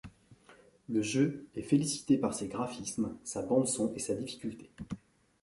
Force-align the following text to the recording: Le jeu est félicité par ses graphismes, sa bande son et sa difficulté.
Le 0.89 1.03
jeu 1.03 1.47
est 1.55 1.61
félicité 1.61 2.17
par 2.17 2.33
ses 2.33 2.47
graphismes, 2.47 3.15
sa 3.23 3.43
bande 3.43 3.67
son 3.67 3.93
et 3.93 3.99
sa 3.99 4.15
difficulté. 4.15 4.71